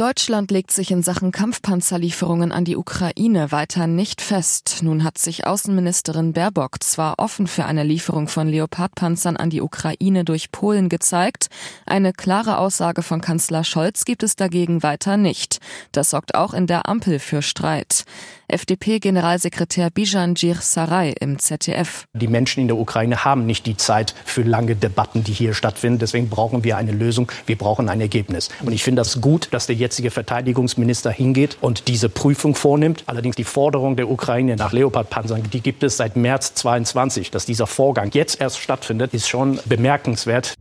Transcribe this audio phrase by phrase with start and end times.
[0.00, 4.78] Deutschland legt sich in Sachen Kampfpanzerlieferungen an die Ukraine weiter nicht fest.
[4.80, 10.24] Nun hat sich Außenministerin Baerbock zwar offen für eine Lieferung von Leopardpanzern an die Ukraine
[10.24, 11.48] durch Polen gezeigt,
[11.84, 15.58] eine klare Aussage von Kanzler Scholz gibt es dagegen weiter nicht.
[15.92, 18.04] Das sorgt auch in der Ampel für Streit.
[18.52, 22.04] FDP-Generalsekretär Bijan Gir Sarai im ZDF.
[22.14, 25.98] Die Menschen in der Ukraine haben nicht die Zeit für lange Debatten, die hier stattfinden.
[25.98, 27.30] Deswegen brauchen wir eine Lösung.
[27.46, 28.48] Wir brauchen ein Ergebnis.
[28.64, 33.04] Und ich finde das gut, dass der jetzige Verteidigungsminister hingeht und diese Prüfung vornimmt.
[33.06, 37.30] Allerdings die Forderung der Ukraine nach Leopardpanzern, die gibt es seit März 22.
[37.30, 40.54] Dass dieser Vorgang jetzt erst stattfindet, ist schon bemerkenswert.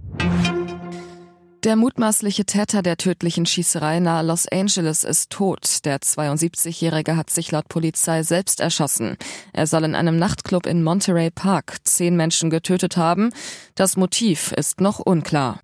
[1.65, 5.83] Der mutmaßliche Täter der tödlichen Schießerei nahe Los Angeles ist tot.
[5.83, 9.17] Der 72-Jährige hat sich laut Polizei selbst erschossen.
[9.51, 13.33] Er soll in einem Nachtclub in Monterey Park zehn Menschen getötet haben.
[13.75, 15.59] Das Motiv ist noch unklar.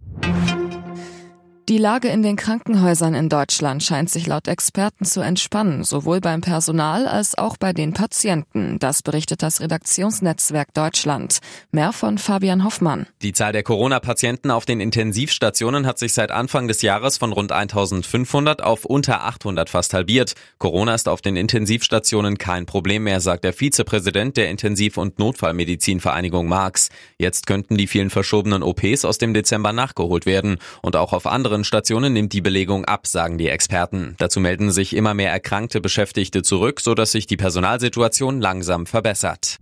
[1.67, 6.41] Die Lage in den Krankenhäusern in Deutschland scheint sich laut Experten zu entspannen, sowohl beim
[6.41, 8.77] Personal als auch bei den Patienten.
[8.77, 11.39] Das berichtet das Redaktionsnetzwerk Deutschland.
[11.71, 13.07] Mehr von Fabian Hoffmann.
[13.23, 17.51] Die Zahl der Corona-Patienten auf den Intensivstationen hat sich seit Anfang des Jahres von rund
[17.51, 20.35] 1500 auf unter 800 fast halbiert.
[20.59, 26.47] Corona ist auf den Intensivstationen kein Problem mehr, sagt der Vizepräsident der Intensiv- und Notfallmedizinvereinigung
[26.47, 26.89] Marx.
[27.17, 31.54] Jetzt könnten die vielen verschobenen OPs aus dem Dezember nachgeholt werden und auch auf anderen
[31.55, 34.15] anderen Stationen nimmt die Belegung ab, sagen die Experten.
[34.17, 39.55] Dazu melden sich immer mehr erkrankte Beschäftigte zurück, sodass sich die Personalsituation langsam verbessert.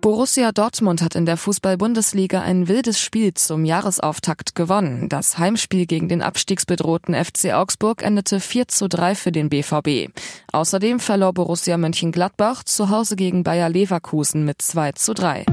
[0.00, 5.08] Borussia Dortmund hat in der Fußball-Bundesliga ein wildes Spiel zum Jahresauftakt gewonnen.
[5.08, 10.10] Das Heimspiel gegen den abstiegsbedrohten FC Augsburg endete 4 zu 3 für den BVB.
[10.50, 15.46] Außerdem verlor Borussia Mönchengladbach zu Hause gegen Bayer Leverkusen mit 2 zu 3.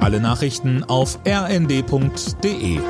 [0.00, 2.80] Alle Nachrichten auf rnd.de